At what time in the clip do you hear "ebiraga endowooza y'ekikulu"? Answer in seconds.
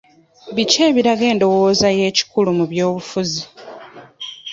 0.89-2.49